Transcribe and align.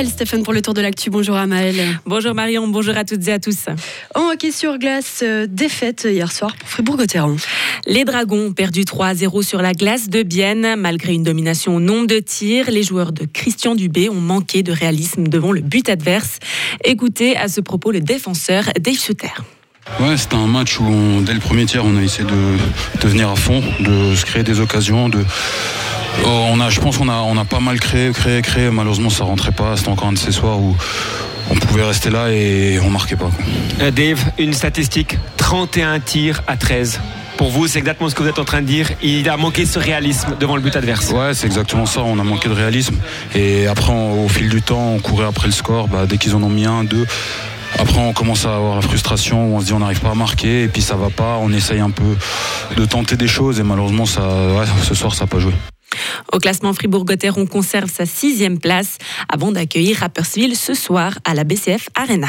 Amael 0.00 0.12
Stéphane 0.14 0.42
pour 0.42 0.54
le 0.54 0.62
tour 0.62 0.72
de 0.72 0.80
l'actu. 0.80 1.10
Bonjour 1.10 1.36
Amael. 1.36 1.76
Bonjour 2.06 2.32
Marion, 2.32 2.66
bonjour 2.66 2.96
à 2.96 3.04
toutes 3.04 3.28
et 3.28 3.32
à 3.32 3.38
tous. 3.38 3.66
En 4.14 4.30
hockey 4.32 4.50
sur 4.50 4.78
glace, 4.78 5.20
euh, 5.22 5.46
défaite 5.46 6.08
hier 6.10 6.32
soir 6.32 6.56
pour 6.56 6.70
Fribourg-Gotteron. 6.70 7.36
Les 7.86 8.06
Dragons 8.06 8.46
ont 8.46 8.52
perdu 8.54 8.86
3 8.86 9.12
0 9.12 9.42
sur 9.42 9.60
la 9.60 9.74
glace 9.74 10.08
de 10.08 10.22
Bienne. 10.22 10.74
Malgré 10.78 11.12
une 11.12 11.22
domination 11.22 11.76
au 11.76 11.80
nombre 11.80 12.06
de 12.06 12.18
tirs, 12.18 12.70
les 12.70 12.82
joueurs 12.82 13.12
de 13.12 13.26
Christian 13.30 13.74
Dubé 13.74 14.08
ont 14.08 14.22
manqué 14.22 14.62
de 14.62 14.72
réalisme 14.72 15.24
devant 15.24 15.52
le 15.52 15.60
but 15.60 15.90
adverse. 15.90 16.38
Écoutez 16.82 17.36
à 17.36 17.48
ce 17.48 17.60
propos 17.60 17.90
le 17.90 18.00
défenseur 18.00 18.70
Dave 18.80 18.96
Sutter. 18.96 19.28
Ouais, 19.98 20.16
c'était 20.16 20.36
un 20.36 20.46
match 20.46 20.80
où 20.80 21.20
dès 21.20 21.34
le 21.34 21.40
premier 21.40 21.66
tiers, 21.66 21.84
on 21.84 21.98
a 21.98 22.02
essayé 22.02 22.24
de, 22.24 23.02
de 23.02 23.08
venir 23.08 23.28
à 23.28 23.36
fond, 23.36 23.62
de 23.80 24.14
se 24.14 24.24
créer 24.24 24.44
des 24.44 24.60
occasions, 24.60 25.10
de, 25.10 25.18
on 26.26 26.60
a, 26.60 26.70
je 26.70 26.80
pense 26.80 26.98
qu'on 26.98 27.08
a, 27.08 27.18
on 27.18 27.36
a 27.36 27.44
pas 27.44 27.60
mal 27.60 27.78
créé, 27.80 28.10
créé, 28.12 28.42
créé. 28.42 28.70
Malheureusement, 28.70 29.10
ça 29.10 29.24
rentrait 29.24 29.52
pas. 29.52 29.76
C'était 29.76 29.88
encore 29.90 30.08
un 30.08 30.12
de 30.12 30.18
ces 30.18 30.32
soirs 30.32 30.58
où 30.60 30.76
on 31.50 31.54
pouvait 31.54 31.84
rester 31.84 32.10
là 32.10 32.30
et 32.30 32.78
on 32.82 32.90
marquait 32.90 33.16
pas. 33.16 33.30
Quoi. 33.34 33.44
Euh, 33.86 33.90
Dave, 33.90 34.20
une 34.38 34.52
statistique 34.52 35.16
31 35.36 36.00
tirs 36.00 36.42
à 36.46 36.56
13. 36.56 37.00
Pour 37.36 37.48
vous, 37.50 37.66
c'est 37.66 37.78
exactement 37.78 38.10
ce 38.10 38.14
que 38.14 38.22
vous 38.22 38.28
êtes 38.28 38.38
en 38.38 38.44
train 38.44 38.60
de 38.60 38.66
dire. 38.66 38.90
Il 39.02 39.28
a 39.30 39.36
manqué 39.38 39.64
ce 39.64 39.78
réalisme 39.78 40.36
devant 40.38 40.56
le 40.56 40.62
but 40.62 40.76
adverse. 40.76 41.10
Ouais, 41.10 41.32
c'est 41.32 41.46
exactement 41.46 41.86
ça. 41.86 42.02
On 42.02 42.18
a 42.18 42.22
manqué 42.24 42.48
de 42.50 42.54
réalisme. 42.54 42.96
Et 43.34 43.66
après, 43.66 43.90
on- 43.92 44.24
au 44.26 44.28
fil 44.28 44.48
du 44.50 44.60
temps, 44.60 44.92
on 44.94 44.98
courait 44.98 45.26
après 45.26 45.46
le 45.46 45.52
score. 45.52 45.88
Bah, 45.88 46.04
dès 46.06 46.18
qu'ils 46.18 46.34
en 46.34 46.42
ont 46.42 46.50
mis 46.50 46.66
un, 46.66 46.84
deux. 46.84 47.06
Après, 47.78 47.98
on 47.98 48.12
commence 48.12 48.44
à 48.46 48.56
avoir 48.56 48.74
la 48.74 48.82
frustration, 48.82 49.46
où 49.52 49.56
on 49.56 49.60
se 49.60 49.66
dit 49.66 49.72
on 49.72 49.78
n'arrive 49.78 50.00
pas 50.00 50.10
à 50.10 50.14
marquer, 50.14 50.64
et 50.64 50.68
puis 50.68 50.82
ça 50.82 50.96
va 50.96 51.08
pas, 51.08 51.38
on 51.40 51.52
essaye 51.52 51.78
un 51.80 51.90
peu 51.90 52.16
de 52.76 52.84
tenter 52.84 53.16
des 53.16 53.28
choses, 53.28 53.60
et 53.60 53.62
malheureusement, 53.62 54.06
ça, 54.06 54.22
ouais, 54.22 54.66
ce 54.82 54.92
soir, 54.94 55.14
ça 55.14 55.22
n'a 55.24 55.28
pas 55.28 55.38
joué. 55.38 55.52
Au 56.32 56.38
classement, 56.38 56.72
Fribourg-Gotteron 56.72 57.46
conserve 57.46 57.90
sa 57.90 58.06
sixième 58.06 58.58
place 58.58 58.98
avant 59.28 59.52
d'accueillir 59.52 59.98
Rapperswil 59.98 60.56
ce 60.56 60.74
soir 60.74 61.18
à 61.24 61.34
la 61.34 61.44
BCF 61.44 61.88
Arena. 61.94 62.28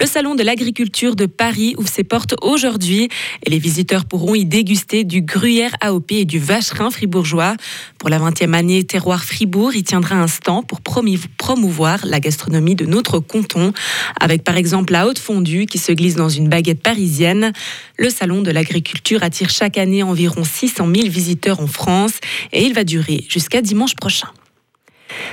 Le 0.00 0.06
salon 0.06 0.36
de 0.36 0.44
l'agriculture 0.44 1.16
de 1.16 1.26
Paris 1.26 1.74
ouvre 1.76 1.88
ses 1.88 2.04
portes 2.04 2.36
aujourd'hui 2.40 3.08
et 3.44 3.50
les 3.50 3.58
visiteurs 3.58 4.04
pourront 4.04 4.36
y 4.36 4.44
déguster 4.44 5.02
du 5.02 5.22
gruyère 5.22 5.74
AOP 5.80 6.12
et 6.12 6.24
du 6.24 6.38
vacherin 6.38 6.90
fribourgeois. 6.90 7.56
Pour 7.98 8.08
la 8.08 8.20
20e 8.20 8.54
année, 8.54 8.84
Terroir 8.84 9.24
Fribourg 9.24 9.74
y 9.74 9.82
tiendra 9.82 10.14
un 10.14 10.28
stand 10.28 10.66
pour 10.66 10.80
promouvoir 10.80 12.06
la 12.06 12.20
gastronomie 12.20 12.76
de 12.76 12.86
notre 12.86 13.18
canton, 13.18 13.72
avec 14.20 14.44
par 14.44 14.56
exemple 14.56 14.92
la 14.92 15.08
haute 15.08 15.18
fondue 15.18 15.66
qui 15.66 15.78
se 15.78 15.90
glisse 15.90 16.14
dans 16.14 16.28
une 16.28 16.48
baguette 16.48 16.82
parisienne. 16.82 17.52
Le 17.96 18.10
salon 18.10 18.42
de 18.42 18.52
l'agriculture 18.52 19.24
attire 19.24 19.50
chaque 19.50 19.78
année 19.78 20.04
environ 20.04 20.44
600 20.44 20.86
000 20.94 21.08
visiteurs 21.08 21.60
en 21.60 21.66
France 21.66 22.12
et 22.52 22.64
il 22.64 22.72
va 22.72 22.84
durer 22.84 23.24
jusqu'à 23.28 23.62
dimanche 23.62 23.96
prochain. 23.96 24.28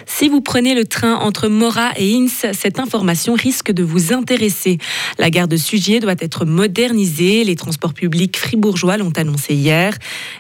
Si 0.06 0.30
vous 0.30 0.42
prenez 0.42 0.76
le 0.76 0.86
train 0.86 1.16
entre 1.16 1.48
Mora 1.48 1.92
et 1.98 2.16
Inns, 2.16 2.54
cette 2.54 2.80
information 2.80 3.34
risque 3.34 3.72
de 3.72 3.84
vous 3.84 4.14
intéresser. 4.14 4.78
La 5.18 5.30
gare 5.30 5.48
de 5.48 5.58
Sugier 5.58 6.00
doit 6.00 6.16
être 6.20 6.46
modernisée. 6.46 7.44
Les 7.44 7.56
transports 7.56 7.94
publics 7.94 8.38
fribourgeois 8.38 8.98
l'ont 8.98 9.14
annoncé 9.18 9.54
hier. 9.54 9.98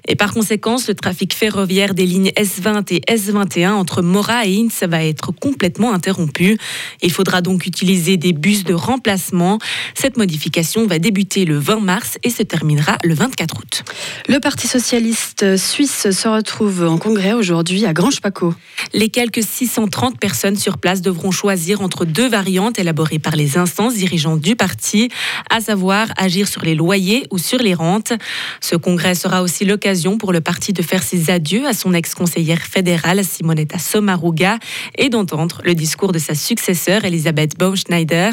Et 0.07 0.15
par 0.15 0.33
conséquent, 0.33 0.77
le 0.87 0.93
trafic 0.93 1.33
ferroviaire 1.33 1.93
des 1.93 2.05
lignes 2.05 2.31
S20 2.35 2.93
et 2.93 3.01
S21 3.11 3.71
entre 3.71 4.01
Mora 4.01 4.45
et 4.45 4.55
Inns 4.57 4.87
va 4.87 5.03
être 5.03 5.31
complètement 5.31 5.93
interrompu. 5.93 6.57
Il 7.01 7.11
faudra 7.11 7.41
donc 7.41 7.65
utiliser 7.65 8.17
des 8.17 8.33
bus 8.33 8.63
de 8.63 8.73
remplacement. 8.73 9.59
Cette 9.93 10.17
modification 10.17 10.87
va 10.87 10.99
débuter 10.99 11.45
le 11.45 11.57
20 11.57 11.79
mars 11.79 12.17
et 12.23 12.29
se 12.29 12.43
terminera 12.43 12.97
le 13.03 13.13
24 13.13 13.57
août. 13.57 13.83
Le 14.27 14.39
Parti 14.39 14.67
socialiste 14.67 15.57
suisse 15.57 16.09
se 16.11 16.27
retrouve 16.27 16.83
en 16.83 16.97
congrès 16.97 17.33
aujourd'hui 17.33 17.85
à 17.85 17.93
Grange-Paco. 17.93 18.53
Les 18.93 19.09
quelques 19.09 19.34
630 19.41 20.19
personnes 20.19 20.55
sur 20.55 20.77
place 20.77 21.01
devront 21.01 21.31
choisir 21.31 21.81
entre 21.81 22.05
deux 22.05 22.27
variantes 22.27 22.79
élaborées 22.79 23.19
par 23.19 23.35
les 23.35 23.57
instances 23.57 23.95
dirigeantes 23.95 24.41
du 24.41 24.55
parti, 24.55 25.09
à 25.49 25.61
savoir 25.61 26.07
agir 26.17 26.47
sur 26.47 26.63
les 26.63 26.75
loyers 26.75 27.27
ou 27.31 27.37
sur 27.37 27.59
les 27.59 27.73
rentes. 27.73 28.13
Ce 28.61 28.75
congrès 28.75 29.15
sera 29.15 29.41
aussi 29.41 29.65
l'occasion 29.65 30.17
pour 30.17 30.33
le 30.33 30.41
parti 30.41 30.73
de 30.73 30.81
faire 30.81 31.03
ses 31.03 31.29
adieux 31.29 31.65
à 31.67 31.73
son 31.73 31.93
ex-conseillère 31.93 32.61
fédérale 32.61 33.23
Simonetta 33.23 33.79
Sommaruga 33.79 34.59
et 34.97 35.09
d'entendre 35.09 35.61
le 35.63 35.75
discours 35.75 36.11
de 36.11 36.19
sa 36.19 36.35
successeur 36.35 37.05
Elisabeth 37.05 37.57
Baumschneider. 37.57 38.31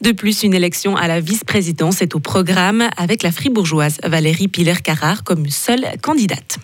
De 0.00 0.12
plus, 0.12 0.42
une 0.42 0.54
élection 0.54 0.96
à 0.96 1.08
la 1.08 1.20
vice-présidence 1.20 2.02
est 2.02 2.14
au 2.14 2.20
programme 2.20 2.88
avec 2.96 3.22
la 3.22 3.32
fribourgeoise 3.32 3.98
Valérie 4.04 4.48
Piller-Carrard 4.48 5.24
comme 5.24 5.48
seule 5.48 5.84
candidate. 6.02 6.58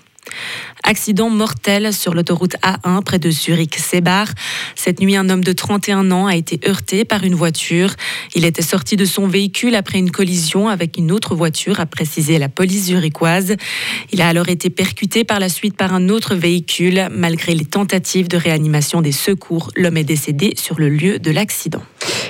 Accident 0.82 1.30
mortel 1.30 1.92
sur 1.92 2.14
l'autoroute 2.14 2.56
A1 2.62 3.02
près 3.02 3.18
de 3.18 3.30
Zurich-Sébar. 3.30 4.28
Cette 4.74 5.00
nuit, 5.00 5.16
un 5.16 5.28
homme 5.28 5.44
de 5.44 5.52
31 5.52 6.10
ans 6.10 6.26
a 6.26 6.36
été 6.36 6.60
heurté 6.66 7.04
par 7.04 7.24
une 7.24 7.34
voiture. 7.34 7.94
Il 8.34 8.44
était 8.44 8.62
sorti 8.62 8.96
de 8.96 9.04
son 9.04 9.26
véhicule 9.26 9.74
après 9.74 9.98
une 9.98 10.10
collision 10.10 10.68
avec 10.68 10.96
une 10.96 11.12
autre 11.12 11.34
voiture, 11.34 11.80
a 11.80 11.86
précisé 11.86 12.38
la 12.38 12.48
police 12.48 12.86
zurichoise. 12.86 13.56
Il 14.12 14.22
a 14.22 14.28
alors 14.28 14.48
été 14.48 14.70
percuté 14.70 15.24
par 15.24 15.40
la 15.40 15.48
suite 15.48 15.76
par 15.76 15.92
un 15.92 16.08
autre 16.08 16.34
véhicule. 16.34 17.08
Malgré 17.10 17.54
les 17.54 17.64
tentatives 17.64 18.28
de 18.28 18.36
réanimation 18.36 19.02
des 19.02 19.12
secours, 19.12 19.70
l'homme 19.76 19.96
est 19.96 20.04
décédé 20.04 20.54
sur 20.56 20.78
le 20.78 20.88
lieu 20.88 21.18
de 21.18 21.30
l'accident. 21.30 21.82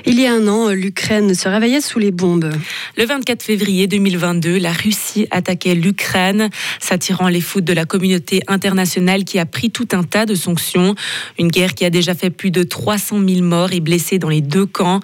Il 0.07 0.21
y 0.21 0.27
a 0.27 0.33
un 0.33 0.47
an, 0.49 0.71
l'Ukraine 0.71 1.35
se 1.35 1.49
réveillait 1.49 1.81
sous 1.81 1.99
les 1.99 2.11
bombes. 2.11 2.51
Le 2.97 3.05
24 3.05 3.43
février 3.43 3.87
2022, 3.87 4.59
la 4.59 4.73
Russie 4.73 5.27
attaquait 5.31 5.75
l'Ukraine, 5.75 6.51
s'attirant 6.81 7.29
les 7.29 7.41
foudres 7.41 7.67
de 7.67 7.73
la 7.73 7.85
communauté 7.85 8.43
internationale 8.47 9.25
qui 9.25 9.39
a 9.39 9.47
pris 9.47 9.71
tout 9.71 9.89
un 9.93 10.05
tas 10.05 10.27
de 10.27 10.35
sanctions. 10.35 10.95
Une 11.39 11.49
guerre 11.49 11.75
qui 11.75 11.85
a 11.85 11.91
déjà 11.91 12.15
fait 12.15 12.31
plus 12.31 12.51
de 12.51 12.63
300 12.63 13.21
000 13.27 13.43
morts 13.43 13.73
et 13.73 13.81
blessés 13.81 14.19
dans 14.19 14.29
les 14.29 14.41
deux 14.41 14.67
camps. 14.67 15.01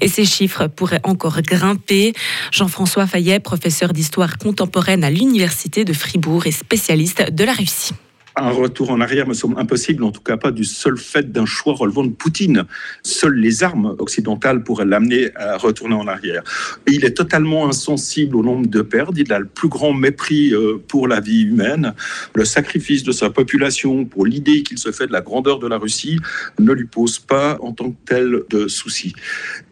Et 0.00 0.08
ces 0.08 0.24
chiffres 0.24 0.66
pourraient 0.66 1.00
encore 1.04 1.40
grimper. 1.42 2.12
Jean-François 2.50 3.06
Fayet, 3.06 3.40
professeur 3.40 3.92
d'histoire 3.92 4.38
contemporaine 4.38 5.04
à 5.04 5.10
l'Université 5.10 5.84
de 5.84 5.92
Fribourg 5.92 6.46
et 6.46 6.52
spécialiste 6.52 7.30
de 7.30 7.44
la 7.44 7.52
Russie. 7.52 7.94
Un 8.40 8.50
retour 8.50 8.92
en 8.92 9.00
arrière 9.00 9.26
me 9.26 9.34
semble 9.34 9.58
impossible, 9.58 10.04
en 10.04 10.12
tout 10.12 10.20
cas 10.20 10.36
pas 10.36 10.52
du 10.52 10.62
seul 10.62 10.96
fait 10.96 11.32
d'un 11.32 11.44
choix 11.44 11.74
relevant 11.74 12.04
de 12.04 12.10
Poutine. 12.10 12.66
Seules 13.02 13.34
les 13.34 13.64
armes 13.64 13.96
occidentales 13.98 14.62
pourraient 14.62 14.84
l'amener 14.84 15.30
à 15.34 15.56
retourner 15.56 15.96
en 15.96 16.06
arrière. 16.06 16.44
Il 16.86 17.04
est 17.04 17.14
totalement 17.16 17.68
insensible 17.68 18.36
au 18.36 18.44
nombre 18.44 18.68
de 18.68 18.80
pertes. 18.80 19.14
Il 19.16 19.32
a 19.32 19.40
le 19.40 19.46
plus 19.46 19.68
grand 19.68 19.92
mépris 19.92 20.54
euh, 20.54 20.80
pour 20.86 21.08
la 21.08 21.18
vie 21.18 21.42
humaine. 21.42 21.94
Le 22.34 22.44
sacrifice 22.44 23.02
de 23.02 23.10
sa 23.10 23.28
population 23.28 24.04
pour 24.04 24.24
l'idée 24.24 24.62
qu'il 24.62 24.78
se 24.78 24.92
fait 24.92 25.08
de 25.08 25.12
la 25.12 25.20
grandeur 25.20 25.58
de 25.58 25.66
la 25.66 25.78
Russie 25.78 26.20
ne 26.60 26.72
lui 26.72 26.86
pose 26.86 27.18
pas 27.18 27.58
en 27.60 27.72
tant 27.72 27.90
que 27.90 27.96
tel 28.06 28.42
de 28.50 28.68
soucis. 28.68 29.14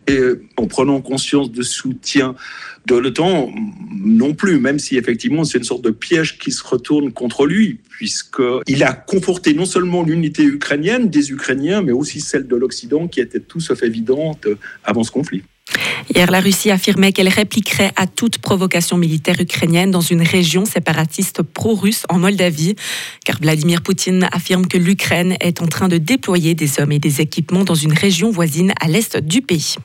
Et 0.09 0.19
euh, 0.19 0.45
en 0.57 0.67
prenant 0.67 1.01
conscience 1.01 1.53
de 1.53 1.63
soutien 1.63 2.35
de 2.87 2.95
l'OTAN, 2.95 3.53
non 3.91 4.35
plus, 4.35 4.61
même 4.61 4.79
si 4.79 4.97
effectivement 4.97 5.43
c'est 5.43 5.59
une 5.59 5.65
sorte 5.65 5.83
de 5.83 5.91
piège 5.91 6.39
qui 6.39 6.53
se 6.53 6.65
retourne 6.65 7.13
contre 7.13 7.45
lui, 7.45 7.81
puisqu'il 7.97 8.85
a 8.85 8.93
conforté 8.93 9.55
non 9.55 9.65
seulement 9.65 10.03
l'unité 10.03 10.45
ukrainienne 10.45 11.09
des 11.09 11.31
Ukrainiens, 11.31 11.81
mais 11.81 11.93
aussi 11.93 12.21
celle 12.21 12.47
de 12.47 12.55
l'Occident, 12.55 13.09
qui 13.09 13.21
était 13.21 13.41
tout 13.41 13.61
sauf 13.61 13.83
évidente 13.83 14.47
avant 14.85 15.03
ce 15.03 15.11
conflit. 15.11 15.43
Hier, 16.15 16.31
la 16.31 16.41
Russie 16.41 16.71
affirmait 16.71 17.13
qu'elle 17.13 17.29
répliquerait 17.29 17.91
à 17.97 18.07
toute 18.07 18.39
provocation 18.39 18.99
militaire 18.99 19.41
ukrainienne 19.41 19.91
dans 19.91 20.03
une 20.03 20.23
région 20.23 20.67
séparatiste 20.67 21.43
pro-russe 21.43 22.05
en 22.11 22.19
Moldavie, 22.19 22.77
car 23.25 23.39
Vladimir 23.41 23.83
Poutine 23.83 24.29
affirme 24.31 24.67
que 24.67 24.77
l'Ukraine 24.77 25.37
est 25.41 25.63
en 25.63 25.67
train 25.67 25.89
de 25.89 25.97
déployer 25.97 26.55
des 26.55 26.79
hommes 26.79 26.93
et 26.93 26.99
des 26.99 27.23
équipements 27.23 27.65
dans 27.65 27.75
une 27.75 27.95
région 27.95 28.31
voisine 28.31 28.73
à 28.81 28.89
l'est 28.89 29.17
du 29.17 29.41
pays. 29.41 29.77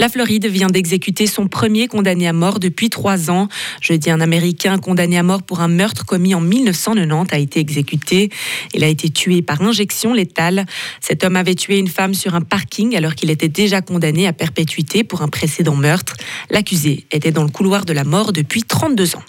La 0.00 0.08
Floride 0.08 0.46
vient 0.46 0.68
d'exécuter 0.68 1.26
son 1.26 1.48
premier 1.48 1.88
condamné 1.88 2.28
à 2.28 2.32
mort 2.32 2.60
depuis 2.60 2.88
trois 2.88 3.30
ans. 3.30 3.48
Jeudi, 3.80 4.10
un 4.10 4.20
Américain 4.20 4.78
condamné 4.78 5.18
à 5.18 5.24
mort 5.24 5.42
pour 5.42 5.58
un 5.58 5.66
meurtre 5.66 6.06
commis 6.06 6.36
en 6.36 6.40
1990 6.40 7.34
a 7.34 7.38
été 7.38 7.58
exécuté. 7.58 8.30
Il 8.74 8.84
a 8.84 8.86
été 8.86 9.10
tué 9.10 9.42
par 9.42 9.60
injection 9.60 10.14
létale. 10.14 10.66
Cet 11.00 11.24
homme 11.24 11.34
avait 11.34 11.56
tué 11.56 11.78
une 11.78 11.88
femme 11.88 12.14
sur 12.14 12.36
un 12.36 12.42
parking 12.42 12.94
alors 12.94 13.16
qu'il 13.16 13.28
était 13.28 13.48
déjà 13.48 13.80
condamné 13.80 14.28
à 14.28 14.32
perpétuité 14.32 15.02
pour 15.02 15.22
un 15.22 15.28
précédent 15.28 15.74
meurtre. 15.74 16.14
L'accusé 16.48 17.06
était 17.10 17.32
dans 17.32 17.42
le 17.42 17.50
couloir 17.50 17.84
de 17.84 17.92
la 17.92 18.04
mort 18.04 18.32
depuis 18.32 18.62
32 18.62 19.16
ans. 19.16 19.22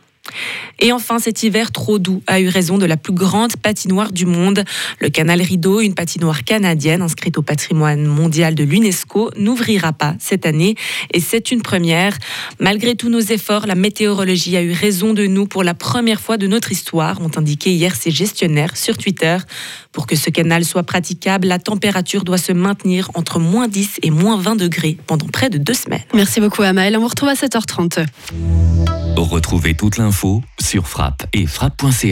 Et 0.80 0.92
enfin, 0.92 1.20
cet 1.20 1.44
hiver 1.44 1.72
trop 1.72 2.00
doux 2.00 2.22
a 2.28 2.40
eu 2.40 2.48
raison 2.48 2.78
de 2.78 2.86
la 2.86 2.98
plus 2.98 3.14
grande 3.14 3.56
patinoire 3.58 4.12
du 4.12 4.26
monde. 4.26 4.64
Le 5.00 5.10
canal 5.10 5.42
Rideau, 5.42 5.82
une 5.82 5.94
patinoire 5.94 6.44
canadienne 6.44 7.02
inscrite 7.02 7.38
au 7.38 7.42
patrimoine 7.42 8.06
mondial 8.06 8.56
de 8.56 8.64
l'UNESCO, 8.64 9.32
n'ouvrira 9.38 9.94
pas 9.94 10.16
cette 10.20 10.46
année 10.46 10.76
et 11.14 11.20
c'est 11.20 11.52
une 11.52 11.62
première. 11.62 12.18
Malgré 12.60 12.96
tous 12.96 13.10
nos 13.10 13.20
efforts, 13.20 13.68
la 13.68 13.76
météorologie 13.76 14.56
a 14.58 14.62
eu 14.62 14.72
raison 14.72 15.14
de 15.14 15.26
nous 15.26 15.46
pour 15.46 15.64
la 15.64 15.74
première 15.74 16.22
fois 16.22 16.38
de 16.38 16.48
notre 16.48 16.72
histoire, 16.72 17.22
ont 17.22 17.32
indiqué 17.36 17.74
hier 17.74 17.96
ses 17.96 18.12
gestionnaires 18.12 18.78
sur 18.78 18.98
Twitter. 18.98 19.38
Pour 19.92 20.08
que 20.08 20.16
ce 20.16 20.30
canal 20.30 20.64
soit 20.66 20.84
praticable, 20.84 21.48
la 21.48 21.60
température 21.60 22.24
doit 22.24 22.38
se 22.38 22.54
maintenir 22.54 23.10
entre 23.16 23.40
moins 23.40 23.68
10 23.68 24.00
et 24.04 24.12
moins 24.12 24.38
20 24.38 24.56
degrés 24.56 24.98
pendant 25.08 25.28
près 25.28 25.50
de 25.50 25.58
deux 25.58 25.74
semaines. 25.74 26.04
Merci 26.14 26.40
beaucoup 26.40 26.62
Amael, 26.62 26.96
on 26.98 27.02
vous 27.02 27.08
retrouve 27.08 27.30
à 27.30 27.34
7h30. 27.34 28.06
Retrouvez 29.24 29.76
toute 29.76 29.98
l'info 29.98 30.42
sur 30.62 30.88
frappe 30.88 31.26
et 31.34 31.46
frappe.ch. 31.46 32.06